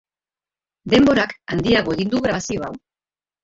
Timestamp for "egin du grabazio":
1.99-2.69